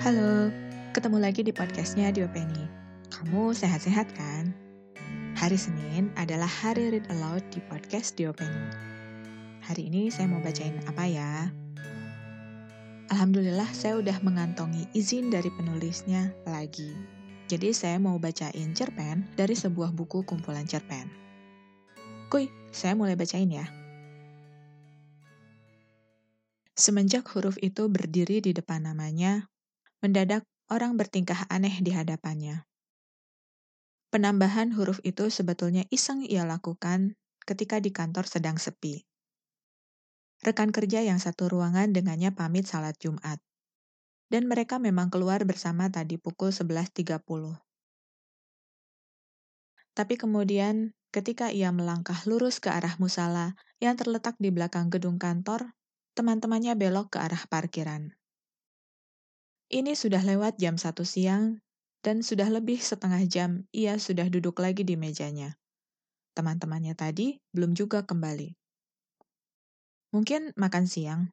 Halo, 0.00 0.48
ketemu 0.96 1.20
lagi 1.20 1.44
di 1.44 1.52
podcastnya 1.52 2.08
Diopeni. 2.08 2.64
Kamu 3.12 3.52
sehat-sehat 3.52 4.08
kan? 4.16 4.48
Hari 5.36 5.60
Senin 5.60 6.08
adalah 6.16 6.48
hari 6.48 6.88
read 6.88 7.04
aloud 7.12 7.44
di 7.52 7.60
podcast 7.68 8.16
Diopeni. 8.16 8.64
Hari 9.60 9.92
ini 9.92 10.08
saya 10.08 10.32
mau 10.32 10.40
bacain 10.40 10.80
apa 10.88 11.04
ya? 11.04 11.52
Alhamdulillah 13.12 13.68
saya 13.76 14.00
udah 14.00 14.16
mengantongi 14.24 14.88
izin 14.96 15.28
dari 15.28 15.52
penulisnya 15.52 16.32
lagi. 16.48 16.96
Jadi 17.52 17.68
saya 17.76 18.00
mau 18.00 18.16
bacain 18.16 18.72
cerpen 18.72 19.28
dari 19.36 19.52
sebuah 19.52 19.92
buku 19.92 20.24
kumpulan 20.24 20.64
cerpen. 20.64 21.12
Kuy, 22.32 22.48
saya 22.72 22.96
mulai 22.96 23.20
bacain 23.20 23.52
ya. 23.52 23.68
Semenjak 26.72 27.28
huruf 27.36 27.60
itu 27.60 27.84
berdiri 27.92 28.40
di 28.40 28.56
depan 28.56 28.88
namanya, 28.88 29.49
mendadak 30.00 30.48
orang 30.72 30.96
bertingkah 30.96 31.44
aneh 31.52 31.76
di 31.84 31.92
hadapannya. 31.92 32.64
Penambahan 34.10 34.74
huruf 34.74 34.98
itu 35.06 35.30
sebetulnya 35.30 35.86
iseng 35.92 36.26
ia 36.26 36.42
lakukan 36.42 37.14
ketika 37.46 37.78
di 37.78 37.94
kantor 37.94 38.26
sedang 38.26 38.58
sepi. 38.58 39.06
Rekan 40.40 40.72
kerja 40.72 41.04
yang 41.04 41.20
satu 41.20 41.52
ruangan 41.52 41.92
dengannya 41.92 42.32
pamit 42.32 42.64
salat 42.64 42.96
Jumat. 42.96 43.38
Dan 44.30 44.48
mereka 44.48 44.78
memang 44.78 45.10
keluar 45.10 45.42
bersama 45.44 45.90
tadi 45.90 46.16
pukul 46.16 46.54
11.30. 46.54 47.20
Tapi 49.92 50.14
kemudian 50.16 50.94
ketika 51.10 51.50
ia 51.50 51.74
melangkah 51.74 52.16
lurus 52.24 52.62
ke 52.62 52.70
arah 52.70 52.94
musala 52.96 53.58
yang 53.82 53.98
terletak 53.98 54.38
di 54.38 54.54
belakang 54.54 54.88
gedung 54.88 55.18
kantor, 55.18 55.74
teman-temannya 56.14 56.78
belok 56.78 57.14
ke 57.14 57.18
arah 57.20 57.42
parkiran. 57.50 58.14
Ini 59.70 59.94
sudah 59.94 60.18
lewat 60.26 60.58
jam 60.58 60.74
satu 60.74 61.06
siang, 61.06 61.62
dan 62.02 62.26
sudah 62.26 62.50
lebih 62.50 62.82
setengah 62.82 63.22
jam 63.30 63.70
ia 63.70 63.94
sudah 64.02 64.26
duduk 64.26 64.58
lagi 64.58 64.82
di 64.82 64.98
mejanya. 64.98 65.54
Teman-temannya 66.34 66.98
tadi 66.98 67.38
belum 67.54 67.78
juga 67.78 68.02
kembali. 68.02 68.50
Mungkin 70.10 70.58
makan 70.58 70.90
siang. 70.90 71.30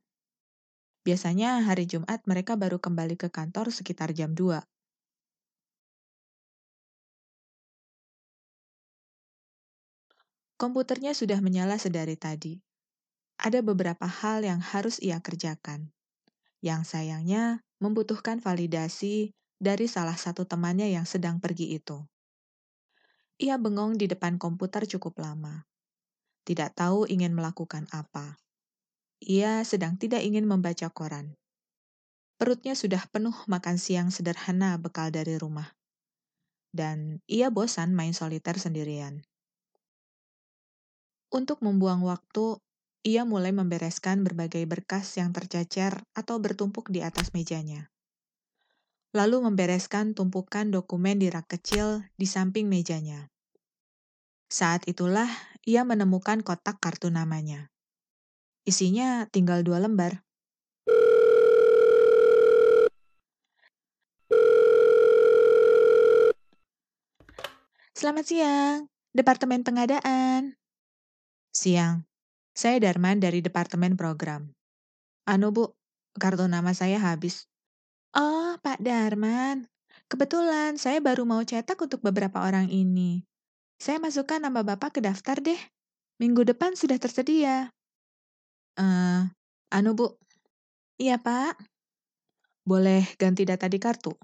Biasanya 1.01 1.65
hari 1.65 1.89
Jumat 1.89 2.21
mereka 2.29 2.53
baru 2.53 2.77
kembali 2.77 3.17
ke 3.17 3.33
kantor 3.33 3.73
sekitar 3.73 4.13
jam 4.13 4.37
2. 4.37 4.61
Komputernya 10.61 11.17
sudah 11.17 11.41
menyala 11.41 11.81
sedari 11.81 12.13
tadi. 12.13 12.61
Ada 13.41 13.65
beberapa 13.65 14.05
hal 14.05 14.45
yang 14.45 14.61
harus 14.61 15.01
ia 15.01 15.17
kerjakan. 15.25 15.89
Yang 16.61 16.93
sayangnya 16.93 17.65
membutuhkan 17.77 18.41
validasi 18.41 19.33
dari 19.57 19.85
salah 19.89 20.17
satu 20.17 20.45
temannya 20.45 20.89
yang 20.93 21.05
sedang 21.05 21.41
pergi 21.41 21.77
itu. 21.77 22.05
Ia 23.37 23.61
bengong 23.61 24.01
di 24.01 24.09
depan 24.09 24.41
komputer 24.41 24.89
cukup 24.89 25.21
lama. 25.21 25.65
Tidak 26.41 26.73
tahu 26.73 27.05
ingin 27.05 27.37
melakukan 27.37 27.85
apa. 27.93 28.41
Ia 29.21 29.61
sedang 29.61 29.97
tidak 29.97 30.25
ingin 30.25 30.49
membaca 30.49 30.89
koran. 30.89 31.37
Perutnya 32.37 32.77
sudah 32.77 33.01
penuh 33.09 33.33
makan 33.49 33.81
siang 33.81 34.09
sederhana 34.13 34.77
bekal 34.77 35.09
dari 35.09 35.37
rumah. 35.37 35.73
Dan 36.69 37.21
ia 37.25 37.49
bosan 37.49 37.97
main 37.97 38.13
soliter 38.13 38.61
sendirian. 38.61 39.25
Untuk 41.33 41.59
membuang 41.65 42.05
waktu, 42.05 42.61
ia 43.05 43.27
mulai 43.27 43.53
membereskan 43.53 44.23
berbagai 44.25 44.63
berkas 44.65 45.19
yang 45.19 45.35
tercecer 45.35 46.01
atau 46.15 46.39
bertumpuk 46.41 46.89
di 46.89 47.03
atas 47.05 47.35
mejanya. 47.35 47.91
Lalu 49.11 49.43
membereskan 49.51 50.15
tumpukan 50.15 50.71
dokumen 50.71 51.19
di 51.19 51.27
rak 51.27 51.51
kecil 51.51 52.07
di 52.15 52.25
samping 52.25 52.71
mejanya. 52.71 53.27
Saat 54.47 54.87
itulah 54.87 55.27
ia 55.67 55.83
menemukan 55.83 56.39
kotak 56.39 56.79
kartu 56.79 57.11
namanya. 57.11 57.67
Isinya 58.63 59.27
tinggal 59.27 59.67
dua 59.67 59.83
lembar. 59.83 60.23
Selamat 67.91 68.23
siang, 68.23 68.79
Departemen 69.11 69.67
Pengadaan. 69.67 70.55
Siang, 71.51 72.06
saya 72.57 72.81
Darman 72.81 73.21
dari 73.21 73.45
Departemen 73.45 73.93
Program. 73.93 74.49
Anu 75.29 75.53
Bu, 75.53 75.77
kartu 76.17 76.49
nama 76.49 76.73
saya 76.73 76.97
habis. 76.97 77.45
Oh, 78.17 78.57
Pak 78.57 78.81
Darman. 78.81 79.69
Kebetulan 80.09 80.81
saya 80.81 80.97
baru 80.97 81.21
mau 81.21 81.45
cetak 81.45 81.77
untuk 81.77 82.01
beberapa 82.01 82.41
orang 82.41 82.73
ini. 82.73 83.21
Saya 83.77 84.01
masukkan 84.01 84.41
nama 84.41 84.65
Bapak 84.65 84.97
ke 84.97 84.99
daftar 85.05 85.37
deh. 85.37 85.61
Minggu 86.17 86.41
depan 86.49 86.73
sudah 86.73 86.97
tersedia. 86.97 87.69
Eh, 88.73 88.81
uh, 88.81 89.29
anu 89.69 89.93
Bu. 89.93 90.17
Iya, 90.97 91.21
Pak. 91.21 91.61
Boleh 92.65 93.05
ganti 93.21 93.45
data 93.45 93.69
di 93.69 93.77
kartu? 93.77 94.17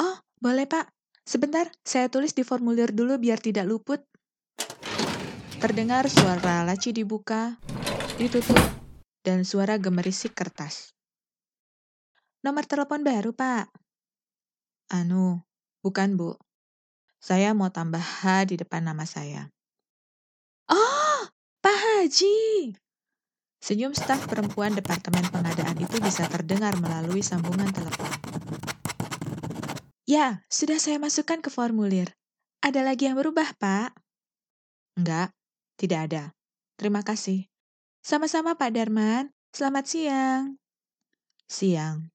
Oh, 0.00 0.16
boleh, 0.40 0.64
Pak. 0.64 0.88
Sebentar, 1.28 1.68
saya 1.84 2.08
tulis 2.08 2.32
di 2.32 2.40
formulir 2.40 2.96
dulu 2.96 3.20
biar 3.20 3.36
tidak 3.36 3.68
luput. 3.68 4.00
Terdengar 5.62 6.10
suara 6.10 6.66
laci 6.66 6.90
dibuka, 6.90 7.58
ditutup, 8.18 8.58
dan 9.22 9.46
suara 9.46 9.78
gemerisik 9.78 10.34
kertas. 10.34 10.94
Nomor 12.44 12.68
telepon 12.68 13.00
baru, 13.00 13.32
Pak. 13.32 13.72
Anu, 14.92 15.40
bukan, 15.80 16.18
Bu. 16.18 16.36
Saya 17.22 17.56
mau 17.56 17.72
tambah 17.72 18.02
H 18.02 18.52
di 18.52 18.60
depan 18.60 18.84
nama 18.84 19.08
saya. 19.08 19.48
Oh, 20.68 21.24
Pak 21.64 21.78
Haji. 21.80 22.76
Senyum 23.64 23.96
staf 23.96 24.28
perempuan 24.28 24.76
Departemen 24.76 25.24
Pengadaan 25.32 25.80
itu 25.80 25.96
bisa 26.04 26.28
terdengar 26.28 26.76
melalui 26.76 27.24
sambungan 27.24 27.72
telepon. 27.72 28.12
Ya, 30.04 30.44
sudah 30.52 30.76
saya 30.76 31.00
masukkan 31.00 31.40
ke 31.40 31.48
formulir. 31.48 32.12
Ada 32.60 32.84
lagi 32.84 33.08
yang 33.08 33.16
berubah, 33.16 33.56
Pak? 33.56 33.96
Enggak, 35.00 35.32
tidak 35.74 36.00
ada. 36.10 36.24
Terima 36.78 37.02
kasih. 37.02 37.50
Sama-sama 38.02 38.54
Pak 38.54 38.70
Darman. 38.74 39.30
Selamat 39.54 39.86
siang. 39.90 40.58
Siang. 41.50 42.10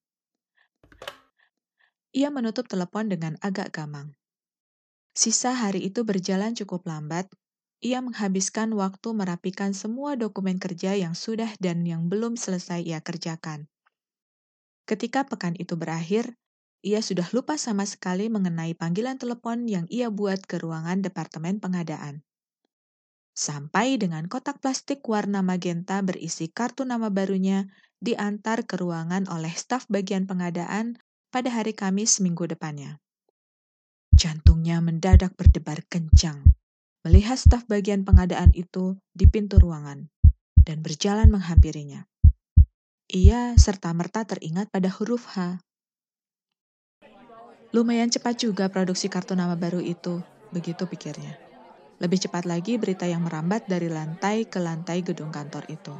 Ia 2.15 2.29
menutup 2.31 2.67
telepon 2.67 3.11
dengan 3.11 3.35
agak 3.43 3.71
gamang. 3.71 4.15
Sisa 5.15 5.51
hari 5.55 5.87
itu 5.87 6.07
berjalan 6.07 6.55
cukup 6.55 6.87
lambat. 6.87 7.27
Ia 7.79 8.03
menghabiskan 8.03 8.75
waktu 8.75 9.15
merapikan 9.15 9.71
semua 9.71 10.19
dokumen 10.19 10.59
kerja 10.59 10.99
yang 10.99 11.15
sudah 11.15 11.55
dan 11.63 11.87
yang 11.87 12.11
belum 12.11 12.35
selesai 12.35 12.83
ia 12.83 12.99
kerjakan. 12.99 13.71
Ketika 14.83 15.23
pekan 15.27 15.55
itu 15.55 15.79
berakhir, 15.79 16.35
ia 16.83 16.99
sudah 16.99 17.27
lupa 17.31 17.55
sama 17.55 17.87
sekali 17.87 18.27
mengenai 18.27 18.75
panggilan 18.75 19.15
telepon 19.15 19.67
yang 19.67 19.87
ia 19.87 20.11
buat 20.11 20.43
ke 20.43 20.59
ruangan 20.59 21.03
Departemen 21.03 21.59
Pengadaan 21.63 22.23
sampai 23.39 23.95
dengan 23.95 24.27
kotak 24.27 24.59
plastik 24.59 24.99
warna 25.07 25.39
magenta 25.39 26.03
berisi 26.03 26.51
kartu 26.51 26.83
nama 26.83 27.07
barunya 27.07 27.71
diantar 28.03 28.67
ke 28.67 28.75
ruangan 28.75 29.31
oleh 29.31 29.55
staf 29.55 29.87
bagian 29.87 30.27
pengadaan 30.27 30.99
pada 31.31 31.47
hari 31.47 31.71
Kamis 31.71 32.19
minggu 32.19 32.51
depannya. 32.51 32.99
Jantungnya 34.11 34.83
mendadak 34.83 35.39
berdebar 35.39 35.87
kencang 35.87 36.43
melihat 37.07 37.39
staf 37.39 37.63
bagian 37.71 38.03
pengadaan 38.03 38.51
itu 38.51 38.99
di 39.15 39.23
pintu 39.23 39.55
ruangan 39.55 40.11
dan 40.67 40.83
berjalan 40.83 41.31
menghampirinya. 41.31 42.11
Ia 43.07 43.55
serta-merta 43.55 44.27
teringat 44.27 44.67
pada 44.67 44.91
huruf 44.91 45.31
H. 45.31 45.63
Lumayan 47.71 48.11
cepat 48.11 48.35
juga 48.35 48.67
produksi 48.67 49.07
kartu 49.07 49.31
nama 49.39 49.55
baru 49.55 49.79
itu, 49.79 50.19
begitu 50.51 50.83
pikirnya. 50.83 51.48
Lebih 51.99 52.19
cepat 52.27 52.47
lagi 52.47 52.79
berita 52.79 53.03
yang 53.03 53.27
merambat 53.27 53.67
dari 53.67 53.91
lantai 53.91 54.47
ke 54.47 54.59
lantai 54.59 55.03
gedung 55.03 55.35
kantor 55.35 55.67
itu. 55.67 55.95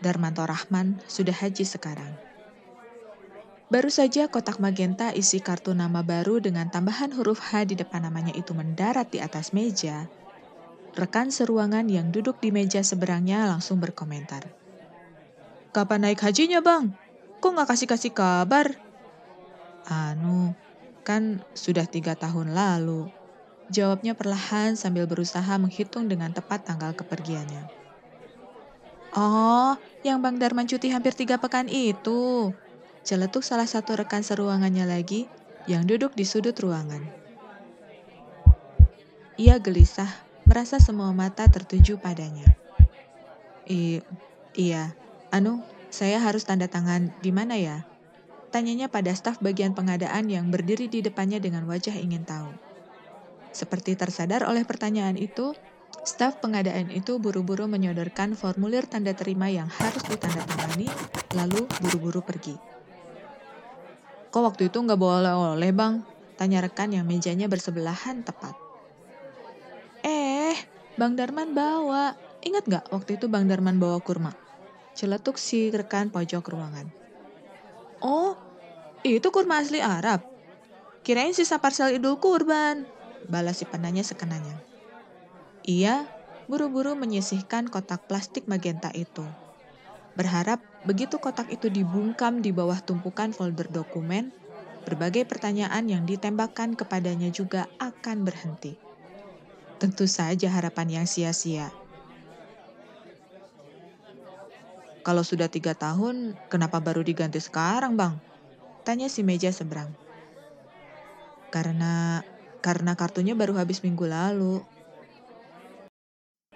Darmanto 0.00 0.44
Rahman 0.48 1.00
sudah 1.04 1.36
haji 1.36 1.64
sekarang. 1.64 2.12
Baru 3.68 3.88
saja 3.88 4.28
kotak 4.28 4.60
magenta 4.60 5.12
isi 5.16 5.40
kartu 5.40 5.72
nama 5.72 6.04
baru 6.04 6.40
dengan 6.40 6.68
tambahan 6.68 7.12
huruf 7.16 7.40
H 7.40 7.68
di 7.68 7.74
depan 7.76 8.04
namanya 8.04 8.32
itu 8.36 8.52
mendarat 8.52 9.08
di 9.08 9.18
atas 9.24 9.56
meja, 9.56 10.08
rekan 10.94 11.32
seruangan 11.32 11.88
yang 11.88 12.12
duduk 12.12 12.38
di 12.38 12.52
meja 12.54 12.84
seberangnya 12.84 13.48
langsung 13.48 13.80
berkomentar. 13.80 14.46
Kapan 15.74 16.06
naik 16.06 16.22
hajinya 16.22 16.62
bang? 16.62 16.92
Kok 17.42 17.50
nggak 17.50 17.68
kasih-kasih 17.74 18.12
kabar? 18.14 18.78
Anu, 19.90 20.54
kan 21.02 21.42
sudah 21.52 21.84
tiga 21.84 22.14
tahun 22.14 22.54
lalu. 22.54 23.10
Jawabnya 23.72 24.12
perlahan 24.12 24.76
sambil 24.76 25.08
berusaha 25.08 25.56
menghitung 25.56 26.04
dengan 26.08 26.32
tepat 26.32 26.68
tanggal 26.68 26.92
kepergiannya. 26.92 27.64
Oh, 29.14 29.78
yang 30.02 30.18
Bang 30.20 30.42
Darman 30.42 30.66
cuti 30.66 30.90
hampir 30.90 31.14
tiga 31.14 31.38
pekan 31.38 31.70
itu. 31.70 32.50
Celetuk 33.06 33.46
salah 33.46 33.68
satu 33.68 33.94
rekan 33.94 34.26
seruangannya 34.26 34.84
lagi 34.90 35.30
yang 35.70 35.86
duduk 35.86 36.12
di 36.18 36.26
sudut 36.26 36.56
ruangan. 36.58 37.04
Ia 39.38 39.58
gelisah, 39.62 40.10
merasa 40.46 40.82
semua 40.82 41.14
mata 41.14 41.46
tertuju 41.46 41.96
padanya. 41.98 42.58
I, 43.70 44.04
iya, 44.54 44.92
anu, 45.32 45.64
saya 45.94 46.18
harus 46.18 46.42
tanda 46.42 46.66
tangan 46.66 47.14
di 47.22 47.30
mana 47.30 47.54
ya? 47.54 47.86
Tanyanya 48.54 48.86
pada 48.86 49.10
staf 49.14 49.42
bagian 49.42 49.74
pengadaan 49.74 50.30
yang 50.30 50.50
berdiri 50.50 50.86
di 50.86 51.02
depannya 51.02 51.42
dengan 51.42 51.66
wajah 51.66 51.94
ingin 51.94 52.22
tahu. 52.22 52.63
Seperti 53.54 53.94
tersadar 53.94 54.42
oleh 54.50 54.66
pertanyaan 54.66 55.14
itu, 55.14 55.54
staf 56.02 56.42
pengadaan 56.42 56.90
itu 56.90 57.22
buru-buru 57.22 57.70
menyodorkan 57.70 58.34
formulir 58.34 58.90
tanda 58.90 59.14
terima 59.14 59.46
yang 59.46 59.70
harus 59.70 60.02
ditandatangani, 60.10 60.90
lalu 61.38 61.62
buru-buru 61.78 62.18
pergi. 62.26 62.58
Kok 64.34 64.42
waktu 64.42 64.66
itu 64.66 64.82
nggak 64.82 64.98
boleh 64.98 65.54
oleh 65.54 65.70
bang? 65.70 66.02
Tanya 66.34 66.66
rekan 66.66 66.90
yang 66.90 67.06
mejanya 67.06 67.46
bersebelahan 67.46 68.26
tepat. 68.26 68.58
Eh, 70.02 70.58
Bang 70.98 71.14
Darman 71.14 71.54
bawa. 71.54 72.18
Ingat 72.42 72.66
nggak 72.66 72.84
waktu 72.90 73.22
itu 73.22 73.30
Bang 73.30 73.46
Darman 73.46 73.78
bawa 73.78 74.02
kurma? 74.02 74.34
Celetuk 74.98 75.38
si 75.38 75.70
rekan 75.70 76.10
pojok 76.10 76.42
ruangan. 76.50 76.90
Oh, 78.02 78.34
itu 79.06 79.30
kurma 79.30 79.62
asli 79.62 79.78
Arab. 79.78 80.26
Kirain 81.06 81.30
sisa 81.30 81.62
parsel 81.62 82.02
idul 82.02 82.18
kurban. 82.18 82.93
Balas 83.26 83.60
si 83.60 83.64
penanya 83.64 84.04
sekenanya. 84.04 84.60
Ia 85.64 86.04
buru-buru 86.48 86.92
menyisihkan 86.92 87.72
kotak 87.72 88.04
plastik 88.04 88.44
magenta 88.44 88.92
itu 88.92 89.24
Berharap 90.14 90.62
begitu 90.86 91.18
kotak 91.18 91.50
itu 91.50 91.66
dibungkam 91.66 92.38
di 92.38 92.54
bawah 92.54 92.78
tumpukan 92.78 93.34
folder 93.34 93.66
dokumen, 93.66 94.30
berbagai 94.86 95.26
pertanyaan 95.26 95.90
yang 95.90 96.06
ditembakkan 96.06 96.78
kepadanya 96.78 97.34
juga 97.34 97.66
akan 97.82 98.22
berhenti. 98.22 98.78
Tentu 99.82 100.06
saja 100.06 100.54
harapan 100.54 101.02
yang 101.02 101.06
sia-sia. 101.10 101.74
Kalau 105.02 105.26
sudah 105.26 105.50
tiga 105.50 105.74
tahun, 105.74 106.38
kenapa 106.46 106.78
baru 106.78 107.02
diganti 107.02 107.42
sekarang, 107.42 107.98
Bang? 107.98 108.22
Tanya 108.86 109.10
si 109.10 109.26
meja 109.26 109.50
seberang. 109.50 109.90
Karena 111.50 112.22
karena 112.64 112.96
kartunya 112.96 113.36
baru 113.36 113.60
habis 113.60 113.84
minggu 113.84 114.08
lalu. 114.08 114.64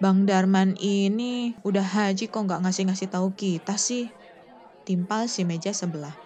Bang 0.01 0.25
Darman 0.25 0.73
ini 0.81 1.53
udah 1.61 1.85
haji 1.85 2.33
kok 2.33 2.49
nggak 2.49 2.65
ngasih-ngasih 2.65 3.13
tahu 3.13 3.29
kita 3.37 3.77
sih. 3.77 4.09
Timpal 4.89 5.29
si 5.29 5.45
meja 5.45 5.69
sebelah. 5.69 6.17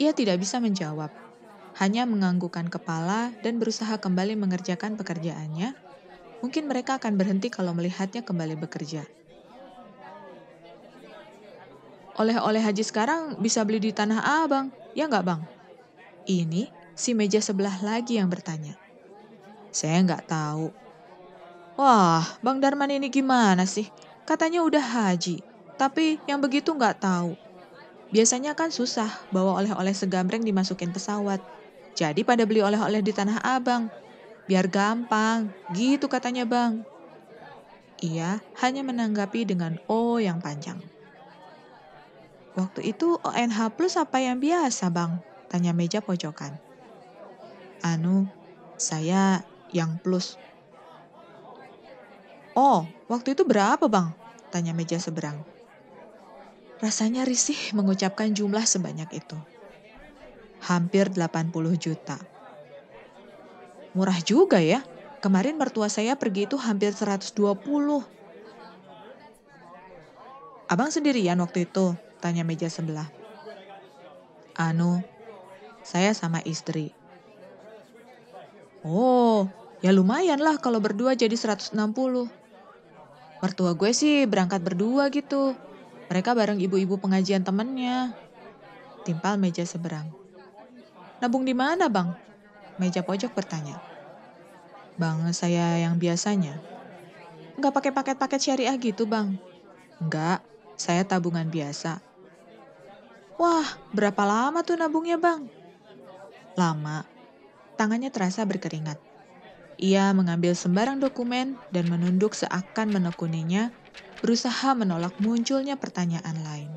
Ia 0.00 0.16
tidak 0.16 0.40
bisa 0.40 0.56
menjawab, 0.64 1.12
hanya 1.76 2.08
menganggukkan 2.08 2.72
kepala 2.72 3.36
dan 3.44 3.60
berusaha 3.60 4.00
kembali 4.00 4.32
mengerjakan 4.32 4.96
pekerjaannya. 4.96 5.76
Mungkin 6.40 6.72
mereka 6.72 6.96
akan 6.96 7.20
berhenti 7.20 7.52
kalau 7.52 7.76
melihatnya 7.76 8.24
kembali 8.24 8.56
bekerja. 8.56 9.04
Oleh-oleh 12.16 12.64
haji 12.64 12.80
sekarang 12.80 13.36
bisa 13.44 13.60
beli 13.60 13.76
di 13.76 13.92
Tanah 13.92 14.40
Abang, 14.40 14.72
ya 14.96 15.04
nggak 15.04 15.24
bang? 15.26 15.40
Ini 16.24 16.79
si 17.00 17.16
meja 17.16 17.40
sebelah 17.40 17.80
lagi 17.80 18.20
yang 18.20 18.28
bertanya. 18.28 18.76
Saya 19.72 20.04
nggak 20.04 20.28
tahu, 20.28 20.68
Wah, 21.80 22.20
Bang 22.44 22.60
Darman 22.60 22.92
ini 22.92 23.08
gimana 23.08 23.64
sih? 23.64 23.88
Katanya 24.28 24.60
udah 24.60 24.84
haji, 24.84 25.40
tapi 25.80 26.20
yang 26.28 26.36
begitu 26.36 26.76
nggak 26.76 27.00
tahu. 27.00 27.40
Biasanya 28.12 28.52
kan 28.52 28.68
susah 28.68 29.08
bawa 29.32 29.64
oleh-oleh 29.64 29.96
segambreng 29.96 30.44
dimasukin 30.44 30.92
pesawat. 30.92 31.40
Jadi 31.96 32.20
pada 32.20 32.44
beli 32.44 32.60
oleh-oleh 32.60 33.00
di 33.00 33.16
Tanah 33.16 33.40
Abang. 33.40 33.88
Biar 34.44 34.68
gampang, 34.68 35.48
gitu 35.72 36.04
katanya 36.04 36.44
bang. 36.44 36.84
Ia 38.04 38.44
hanya 38.60 38.84
menanggapi 38.84 39.48
dengan 39.48 39.80
O 39.88 40.20
yang 40.20 40.36
panjang. 40.36 40.84
Waktu 42.60 42.92
itu 42.92 43.16
ONH 43.24 43.72
plus 43.72 43.96
apa 43.96 44.20
yang 44.20 44.36
biasa 44.36 44.92
bang? 44.92 45.16
Tanya 45.48 45.72
meja 45.72 46.04
pojokan. 46.04 46.69
Anu, 47.80 48.28
saya 48.76 49.44
yang 49.72 49.96
plus 50.00 50.36
Oh, 52.58 52.84
waktu 53.06 53.38
itu 53.38 53.46
berapa 53.46 53.86
bang? 53.86 54.10
Tanya 54.50 54.74
meja 54.74 54.98
seberang. 54.98 55.38
Rasanya 56.82 57.22
risih 57.22 57.56
mengucapkan 57.72 58.34
jumlah 58.34 58.66
sebanyak 58.66 59.08
itu. 59.16 59.38
Hampir 60.60 61.08
80 61.14 61.78
juta. 61.78 62.18
Murah 63.94 64.18
juga 64.20 64.58
ya. 64.58 64.82
Kemarin 65.20 65.56
mertua 65.60 65.86
saya 65.92 66.16
pergi 66.16 66.48
itu 66.48 66.56
hampir 66.60 66.90
120. 66.92 67.32
Abang 70.68 70.90
sendirian 70.92 71.40
waktu 71.40 71.64
itu? 71.64 71.94
Tanya 72.18 72.44
meja 72.44 72.68
sebelah. 72.68 73.08
Anu, 74.58 75.00
saya 75.80 76.12
sama 76.12 76.44
istri. 76.44 76.99
Oh, 78.80 79.44
ya 79.84 79.92
lumayan 79.92 80.40
lah 80.40 80.56
kalau 80.56 80.80
berdua 80.80 81.12
jadi 81.12 81.36
160. 81.36 81.76
Mertua 83.40 83.72
gue 83.76 83.90
sih 83.92 84.24
berangkat 84.24 84.60
berdua 84.64 85.12
gitu. 85.12 85.56
Mereka 86.08 86.32
bareng 86.32 86.60
ibu-ibu 86.60 86.96
pengajian 86.96 87.44
temennya. 87.44 88.16
Timpal 89.04 89.36
meja 89.40 89.64
seberang. 89.64 90.08
Nabung 91.20 91.44
di 91.44 91.52
mana 91.52 91.92
bang? 91.92 92.12
Meja 92.80 93.04
pojok 93.04 93.36
bertanya. 93.36 93.76
Bang, 94.96 95.24
saya 95.32 95.80
yang 95.80 95.96
biasanya. 96.00 96.56
Enggak 97.56 97.76
pakai 97.76 97.92
paket-paket 97.92 98.40
syariah 98.40 98.76
gitu 98.80 99.04
bang? 99.04 99.36
Enggak, 100.00 100.40
saya 100.80 101.04
tabungan 101.04 101.48
biasa. 101.48 102.00
Wah, 103.36 103.68
berapa 103.92 104.20
lama 104.24 104.60
tuh 104.64 104.80
nabungnya 104.80 105.20
bang? 105.20 105.44
Lama. 106.56 107.19
Tangannya 107.80 108.12
terasa 108.12 108.44
berkeringat. 108.44 109.00
Ia 109.80 110.12
mengambil 110.12 110.52
sembarang 110.52 111.00
dokumen 111.00 111.56
dan 111.72 111.88
menunduk 111.88 112.36
seakan 112.36 112.92
menekuninya, 112.92 113.72
berusaha 114.20 114.76
menolak 114.76 115.16
munculnya 115.16 115.80
pertanyaan 115.80 116.36
lain. 116.44 116.68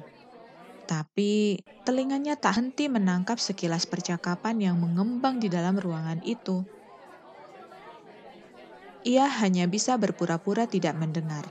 Tapi 0.87 1.59
telinganya 1.83 2.39
tak 2.39 2.55
henti 2.55 2.87
menangkap 2.87 3.35
sekilas 3.35 3.83
percakapan 3.83 4.63
yang 4.63 4.79
mengembang 4.79 5.43
di 5.43 5.51
dalam 5.51 5.75
ruangan 5.75 6.23
itu. 6.23 6.63
Ia 9.03 9.27
hanya 9.43 9.67
bisa 9.67 9.99
berpura-pura 9.99 10.71
tidak 10.71 10.95
mendengar. 10.95 11.43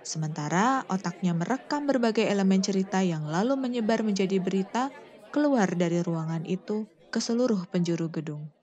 Sementara 0.00 0.88
otaknya 0.88 1.36
merekam 1.36 1.84
berbagai 1.84 2.24
elemen 2.24 2.64
cerita 2.64 3.04
yang 3.04 3.28
lalu 3.28 3.60
menyebar 3.60 4.00
menjadi 4.00 4.40
berita 4.40 4.88
keluar 5.28 5.68
dari 5.76 6.00
ruangan 6.00 6.48
itu 6.48 6.88
ke 7.12 7.20
seluruh 7.20 7.68
penjuru 7.68 8.08
gedung. 8.08 8.55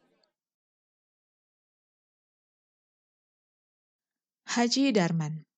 Haji 4.53 4.93
Darman. 4.93 5.50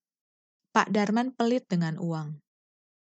Pak 0.71 0.87
Darman 0.87 1.35
pelit 1.35 1.67
dengan 1.67 1.99
uang. 1.99 2.39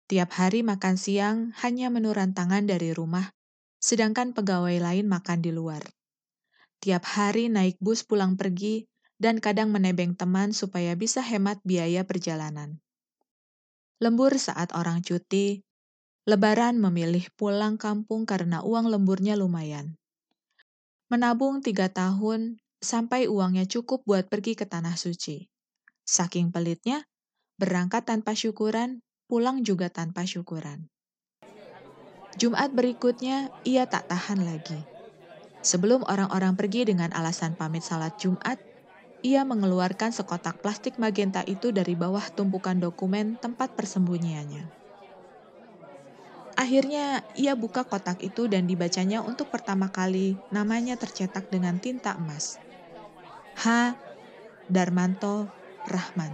Tiap 0.07 0.31
hari 0.39 0.63
makan 0.63 0.95
siang 0.95 1.51
hanya 1.59 1.91
menuran 1.91 2.31
tangan 2.31 2.63
dari 2.63 2.95
rumah, 2.95 3.35
sedangkan 3.83 4.31
pegawai 4.31 4.71
lain 4.79 5.11
makan 5.11 5.43
di 5.43 5.51
luar. 5.51 5.83
Tiap 6.79 7.03
hari 7.03 7.51
naik 7.51 7.75
bus 7.83 8.07
pulang 8.07 8.39
pergi 8.39 8.87
dan 9.19 9.43
kadang 9.43 9.75
menebeng 9.75 10.15
teman 10.15 10.55
supaya 10.55 10.95
bisa 10.95 11.19
hemat 11.19 11.59
biaya 11.67 12.07
perjalanan. 12.07 12.79
Lembur 13.99 14.39
saat 14.39 14.71
orang 14.71 15.03
cuti, 15.03 15.59
Lebaran 16.23 16.79
memilih 16.79 17.27
pulang 17.35 17.75
kampung 17.75 18.23
karena 18.23 18.63
uang 18.63 18.87
lemburnya 18.87 19.35
lumayan. 19.35 19.99
Menabung 21.11 21.59
tiga 21.59 21.91
tahun 21.91 22.63
sampai 22.79 23.27
uangnya 23.27 23.67
cukup 23.67 24.07
buat 24.07 24.31
pergi 24.31 24.55
ke 24.55 24.63
Tanah 24.63 24.95
Suci. 24.95 25.50
Saking 26.05 26.49
pelitnya, 26.49 27.05
berangkat 27.61 28.09
tanpa 28.09 28.33
syukuran, 28.33 29.05
pulang 29.29 29.61
juga 29.61 29.87
tanpa 29.87 30.25
syukuran. 30.25 30.89
Jumat 32.35 32.73
berikutnya, 32.73 33.53
ia 33.67 33.85
tak 33.85 34.09
tahan 34.09 34.41
lagi. 34.41 34.81
Sebelum 35.61 36.01
orang-orang 36.09 36.57
pergi 36.57 36.89
dengan 36.89 37.13
alasan 37.13 37.53
pamit 37.53 37.85
salat 37.85 38.17
Jumat, 38.17 38.57
ia 39.21 39.45
mengeluarkan 39.45 40.09
sekotak 40.09 40.57
plastik 40.65 40.97
magenta 40.97 41.45
itu 41.45 41.69
dari 41.69 41.93
bawah 41.93 42.25
tumpukan 42.33 42.81
dokumen 42.81 43.37
tempat 43.37 43.77
persembunyiannya. 43.77 44.81
Akhirnya, 46.57 47.21
ia 47.37 47.53
buka 47.53 47.85
kotak 47.85 48.21
itu 48.25 48.49
dan 48.49 48.65
dibacanya 48.65 49.21
untuk 49.21 49.53
pertama 49.53 49.93
kali 49.93 50.37
namanya 50.49 50.97
tercetak 50.97 51.49
dengan 51.53 51.77
tinta 51.77 52.17
emas. 52.17 52.57
H. 53.61 53.93
Darmanto 54.65 55.60
Rahman. 55.89 56.29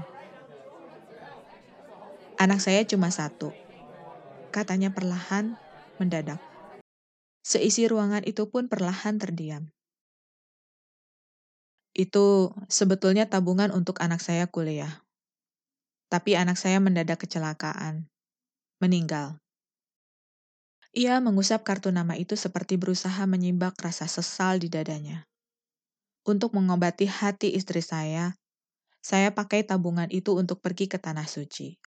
Anak 2.35 2.59
saya 2.59 2.83
cuma 2.83 3.07
satu. 3.09 3.55
Katanya 4.51 4.91
perlahan, 4.91 5.55
mendadak. 5.97 6.37
Seisi 7.47 7.87
ruangan 7.87 8.27
itu 8.27 8.51
pun 8.51 8.67
perlahan 8.67 9.15
terdiam. 9.15 9.71
Itu 11.95 12.53
sebetulnya 12.67 13.25
tabungan 13.31 13.71
untuk 13.71 14.03
anak 14.03 14.19
saya 14.19 14.45
kuliah. 14.51 15.01
Tapi 16.11 16.35
anak 16.35 16.59
saya 16.59 16.77
mendadak 16.83 17.23
kecelakaan. 17.23 18.05
Meninggal. 18.83 19.39
Ia 20.93 21.23
mengusap 21.23 21.63
kartu 21.63 21.89
nama 21.89 22.19
itu 22.19 22.35
seperti 22.35 22.75
berusaha 22.75 23.23
menyibak 23.25 23.79
rasa 23.79 24.11
sesal 24.11 24.59
di 24.59 24.67
dadanya. 24.67 25.23
Untuk 26.27 26.51
mengobati 26.51 27.07
hati 27.07 27.55
istri 27.55 27.79
saya, 27.79 28.35
saya 29.01 29.31
pakai 29.33 29.63
tabungan 29.63 30.07
itu 30.11 30.35
untuk 30.35 30.59
pergi 30.59 30.91
ke 30.91 30.99
Tanah 30.99 31.25
Suci. 31.25 31.77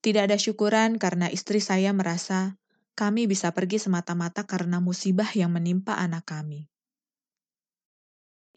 Tidak 0.00 0.22
ada 0.24 0.40
syukuran 0.40 0.96
karena 0.96 1.28
istri 1.28 1.60
saya 1.60 1.92
merasa 1.92 2.56
kami 2.96 3.28
bisa 3.28 3.52
pergi 3.52 3.80
semata-mata 3.80 4.48
karena 4.48 4.80
musibah 4.80 5.28
yang 5.36 5.52
menimpa 5.52 5.96
anak 5.96 6.28
kami. 6.28 6.68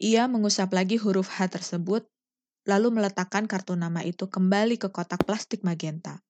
Ia 0.00 0.26
mengusap 0.26 0.74
lagi 0.74 0.98
huruf 0.98 1.30
H 1.30 1.48
tersebut, 1.54 2.08
lalu 2.66 2.96
meletakkan 2.98 3.46
kartu 3.46 3.78
nama 3.78 4.02
itu 4.02 4.26
kembali 4.26 4.80
ke 4.80 4.90
kotak 4.90 5.22
plastik 5.22 5.62
magenta. 5.62 6.24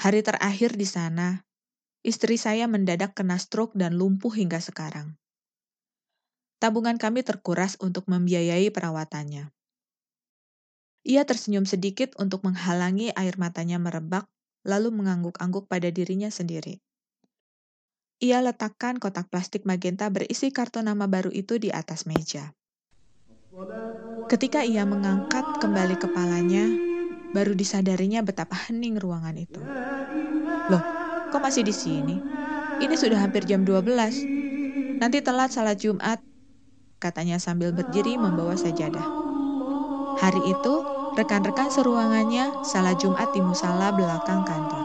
Hari 0.00 0.24
terakhir 0.24 0.74
di 0.80 0.88
sana, 0.88 1.44
istri 2.00 2.40
saya 2.40 2.64
mendadak 2.64 3.12
kena 3.12 3.36
stroke 3.36 3.76
dan 3.76 4.00
lumpuh 4.00 4.32
hingga 4.32 4.58
sekarang. 4.58 5.20
Tabungan 6.60 7.00
kami 7.00 7.24
terkuras 7.24 7.80
untuk 7.80 8.04
membiayai 8.04 8.68
perawatannya. 8.68 9.48
Ia 11.08 11.24
tersenyum 11.24 11.64
sedikit 11.64 12.12
untuk 12.20 12.44
menghalangi 12.44 13.16
air 13.16 13.40
matanya 13.40 13.80
merebak, 13.80 14.28
lalu 14.68 14.92
mengangguk-angguk 14.92 15.64
pada 15.64 15.88
dirinya 15.88 16.28
sendiri. 16.28 16.84
Ia 18.20 18.44
letakkan 18.44 19.00
kotak 19.00 19.32
plastik 19.32 19.64
magenta 19.64 20.12
berisi 20.12 20.52
kartu 20.52 20.84
nama 20.84 21.08
baru 21.08 21.32
itu 21.32 21.56
di 21.56 21.72
atas 21.72 22.04
meja. 22.04 22.52
Ketika 24.28 24.60
ia 24.60 24.84
mengangkat 24.84 25.48
kembali 25.64 25.96
kepalanya, 25.96 26.68
baru 27.32 27.56
disadarinya 27.56 28.20
betapa 28.20 28.68
hening 28.68 29.00
ruangan 29.00 29.40
itu. 29.40 29.64
Loh, 30.68 30.84
kok 31.32 31.40
masih 31.40 31.64
di 31.64 31.72
sini? 31.72 32.20
Ini 32.84 32.94
sudah 33.00 33.24
hampir 33.24 33.48
jam 33.48 33.64
12. 33.64 34.28
Nanti 35.00 35.24
telat 35.24 35.56
salat 35.56 35.80
Jumat, 35.80 36.20
katanya 37.00 37.40
sambil 37.40 37.72
berdiri 37.72 38.20
membawa 38.20 38.54
sajadah. 38.54 39.08
Hari 40.20 40.52
itu, 40.52 40.74
rekan-rekan 41.16 41.72
seruangannya 41.72 42.60
salat 42.60 43.00
Jumat 43.00 43.32
di 43.32 43.40
musala 43.40 43.88
belakang 43.88 44.44
kantor. 44.44 44.84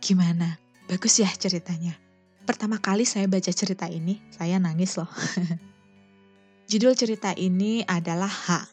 Gimana? 0.00 0.56
Bagus 0.88 1.20
ya 1.20 1.28
ceritanya. 1.28 1.96
Pertama 2.44 2.76
kali 2.76 3.08
saya 3.08 3.24
baca 3.24 3.52
cerita 3.52 3.88
ini, 3.88 4.20
saya 4.32 4.60
nangis 4.60 4.96
loh. 5.00 5.08
Judul 6.64 6.96
cerita 6.96 7.36
ini 7.36 7.84
adalah 7.84 8.32
H. 8.32 8.72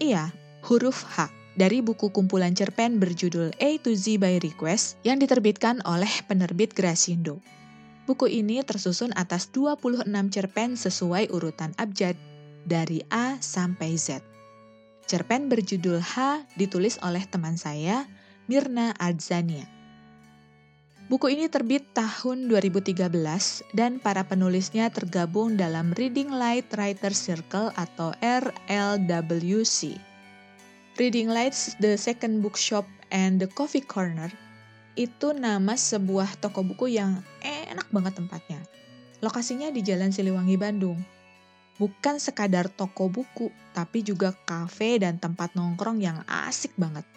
Iya, 0.00 0.32
huruf 0.64 1.04
H 1.04 1.28
dari 1.60 1.84
buku 1.84 2.08
kumpulan 2.08 2.56
cerpen 2.56 2.96
berjudul 2.96 3.52
A 3.60 3.76
to 3.84 3.92
Z 3.92 4.16
by 4.16 4.40
Request 4.40 4.96
yang 5.04 5.20
diterbitkan 5.20 5.84
oleh 5.84 6.08
penerbit 6.24 6.72
Grasindo. 6.72 7.44
Buku 8.08 8.32
ini 8.32 8.64
tersusun 8.64 9.12
atas 9.12 9.52
26 9.52 10.08
cerpen 10.32 10.80
sesuai 10.80 11.28
urutan 11.28 11.76
abjad 11.76 12.16
dari 12.64 13.04
A 13.12 13.36
sampai 13.44 14.00
Z. 14.00 14.24
Cerpen 15.04 15.52
berjudul 15.52 16.00
H 16.00 16.48
ditulis 16.56 16.96
oleh 17.04 17.28
teman 17.28 17.60
saya, 17.60 18.08
Mirna 18.48 18.96
Adzania. 18.96 19.77
Buku 21.08 21.32
ini 21.32 21.48
terbit 21.48 21.88
tahun 21.96 22.52
2013 22.52 23.08
dan 23.72 23.96
para 23.96 24.28
penulisnya 24.28 24.92
tergabung 24.92 25.56
dalam 25.56 25.96
Reading 25.96 26.28
Light 26.28 26.68
Writer 26.76 27.16
Circle 27.16 27.72
atau 27.80 28.12
RLWC. 28.20 29.96
Reading 31.00 31.32
Lights, 31.32 31.80
The 31.80 31.96
Second 31.96 32.44
Bookshop, 32.44 32.84
and 33.08 33.40
The 33.40 33.48
Coffee 33.48 33.80
Corner 33.80 34.28
itu 35.00 35.32
nama 35.32 35.80
sebuah 35.80 36.44
toko 36.44 36.60
buku 36.60 36.92
yang 36.92 37.24
enak 37.40 37.88
banget 37.88 38.20
tempatnya. 38.20 38.60
Lokasinya 39.24 39.72
di 39.72 39.80
Jalan 39.80 40.12
Siliwangi, 40.12 40.60
Bandung. 40.60 41.00
Bukan 41.80 42.20
sekadar 42.20 42.68
toko 42.68 43.08
buku, 43.08 43.48
tapi 43.72 44.04
juga 44.04 44.36
kafe 44.44 45.00
dan 45.00 45.16
tempat 45.16 45.56
nongkrong 45.56 46.04
yang 46.04 46.20
asik 46.28 46.76
banget. 46.76 47.08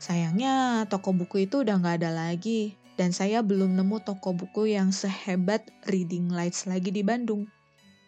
Sayangnya 0.00 0.88
toko 0.88 1.12
buku 1.12 1.44
itu 1.44 1.60
udah 1.60 1.76
nggak 1.76 2.00
ada 2.00 2.10
lagi, 2.10 2.79
dan 3.00 3.16
saya 3.16 3.40
belum 3.40 3.80
nemu 3.80 4.04
toko 4.04 4.36
buku 4.36 4.76
yang 4.76 4.92
sehebat 4.92 5.64
Reading 5.88 6.28
Lights 6.28 6.68
lagi 6.68 6.92
di 6.92 7.00
Bandung. 7.00 7.48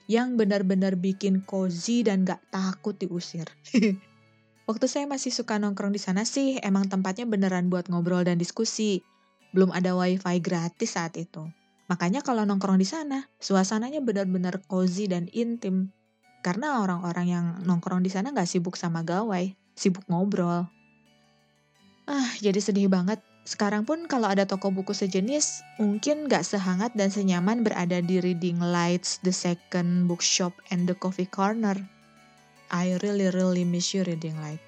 Yang 0.04 0.36
benar-benar 0.36 1.00
bikin 1.00 1.40
cozy 1.48 2.04
dan 2.04 2.28
gak 2.28 2.44
takut 2.52 2.92
diusir. 3.00 3.48
Waktu 4.68 4.86
saya 4.92 5.08
masih 5.08 5.32
suka 5.32 5.56
nongkrong 5.56 5.96
di 5.96 6.00
sana 6.02 6.28
sih, 6.28 6.60
emang 6.60 6.92
tempatnya 6.92 7.24
beneran 7.24 7.72
buat 7.72 7.88
ngobrol 7.88 8.28
dan 8.28 8.36
diskusi. 8.36 9.00
Belum 9.56 9.72
ada 9.72 9.96
wifi 9.96 10.44
gratis 10.44 10.92
saat 10.92 11.16
itu. 11.16 11.48
Makanya 11.88 12.20
kalau 12.20 12.44
nongkrong 12.44 12.76
di 12.76 12.84
sana, 12.84 13.32
suasananya 13.40 14.04
benar-benar 14.04 14.60
cozy 14.68 15.08
dan 15.08 15.24
intim. 15.32 15.88
Karena 16.44 16.84
orang-orang 16.84 17.26
yang 17.32 17.46
nongkrong 17.64 18.04
di 18.04 18.12
sana 18.12 18.28
gak 18.36 18.44
sibuk 18.44 18.76
sama 18.76 19.00
gawai, 19.00 19.56
sibuk 19.72 20.04
ngobrol. 20.12 20.68
Ah, 22.04 22.28
jadi 22.44 22.60
sedih 22.60 22.92
banget 22.92 23.24
sekarang 23.42 23.82
pun 23.82 24.06
kalau 24.06 24.30
ada 24.30 24.46
toko 24.46 24.70
buku 24.70 24.94
sejenis, 24.94 25.66
mungkin 25.82 26.30
gak 26.30 26.46
sehangat 26.46 26.94
dan 26.94 27.10
senyaman 27.10 27.66
berada 27.66 27.98
di 27.98 28.22
Reading 28.22 28.62
Lights, 28.62 29.18
The 29.26 29.34
Second 29.34 30.06
Bookshop, 30.06 30.54
and 30.70 30.86
The 30.86 30.94
Coffee 30.94 31.26
Corner. 31.26 31.74
I 32.70 32.96
really 33.02 33.28
really 33.34 33.66
miss 33.66 33.90
you 33.92 34.06
Reading 34.06 34.38
Light. 34.38 34.62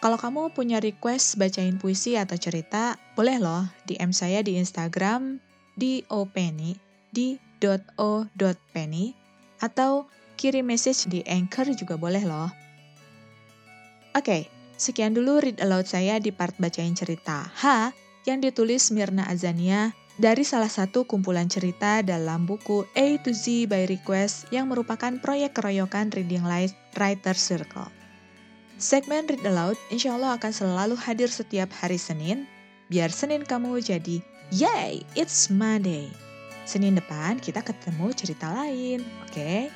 Kalau 0.00 0.16
kamu 0.16 0.56
punya 0.56 0.80
request 0.80 1.36
bacain 1.36 1.76
puisi 1.76 2.16
atau 2.16 2.36
cerita, 2.40 2.96
boleh 3.12 3.40
loh 3.40 3.64
DM 3.84 4.12
saya 4.12 4.40
di 4.40 4.56
Instagram 4.56 5.40
di 5.76 6.00
openny 6.08 6.76
di 7.12 7.40
.o.penny 7.96 9.16
atau 9.64 10.04
kirim 10.36 10.68
message 10.68 11.08
di 11.08 11.24
Anchor 11.24 11.72
juga 11.72 11.96
boleh 11.96 12.24
loh. 12.28 12.52
Oke, 14.12 14.20
okay, 14.20 14.42
Sekian 14.76 15.16
dulu 15.16 15.40
read 15.40 15.56
aloud 15.64 15.88
saya 15.88 16.20
di 16.20 16.28
part 16.36 16.52
bacain 16.60 16.92
cerita 16.92 17.48
H 17.48 17.96
yang 18.28 18.44
ditulis 18.44 18.92
Mirna 18.92 19.24
Azania 19.24 19.96
dari 20.20 20.44
salah 20.44 20.68
satu 20.68 21.08
kumpulan 21.08 21.48
cerita 21.48 22.04
dalam 22.04 22.44
buku 22.44 22.84
A 22.92 23.16
to 23.24 23.32
Z 23.32 23.72
by 23.72 23.88
Request 23.88 24.52
yang 24.52 24.68
merupakan 24.68 25.16
proyek 25.16 25.56
keroyokan 25.56 26.12
Reading 26.12 26.44
Light 26.44 26.76
Writer 26.92 27.32
Circle. 27.32 27.88
Segmen 28.76 29.24
Read 29.24 29.40
Aloud 29.48 29.80
insya 29.88 30.12
Allah 30.12 30.36
akan 30.36 30.52
selalu 30.52 31.00
hadir 31.00 31.32
setiap 31.32 31.72
hari 31.80 31.96
Senin, 31.96 32.44
biar 32.92 33.08
Senin 33.08 33.48
kamu 33.48 33.80
jadi 33.80 34.20
Yay, 34.52 35.00
it's 35.16 35.48
Monday. 35.48 36.12
Senin 36.68 37.00
depan 37.00 37.40
kita 37.40 37.64
ketemu 37.64 38.12
cerita 38.12 38.52
lain, 38.52 39.00
oke? 39.24 39.32
Okay? 39.32 39.72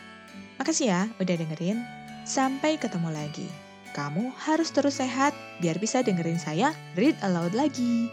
Makasih 0.61 0.93
ya 0.93 1.03
udah 1.17 1.35
dengerin. 1.41 1.81
Sampai 2.29 2.77
ketemu 2.77 3.09
lagi 3.09 3.70
kamu 3.93 4.31
harus 4.39 4.71
terus 4.71 5.03
sehat 5.03 5.35
biar 5.59 5.77
bisa 5.83 6.01
dengerin 6.01 6.39
saya 6.39 6.73
read 6.95 7.19
aloud 7.23 7.53
lagi. 7.53 8.11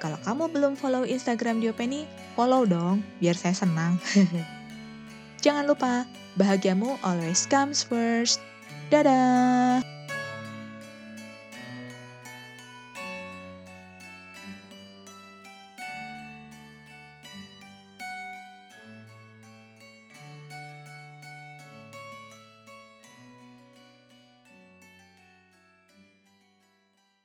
Kalau 0.00 0.16
kamu 0.24 0.48
belum 0.48 0.72
follow 0.80 1.04
Instagram 1.04 1.60
Diopeni, 1.60 2.08
follow 2.32 2.64
dong 2.64 3.04
biar 3.20 3.36
saya 3.36 3.52
senang. 3.52 4.00
Jangan 5.44 5.68
lupa, 5.68 6.08
bahagiamu 6.40 6.96
always 7.04 7.44
comes 7.44 7.84
first. 7.84 8.40
Dadah! 8.88 9.99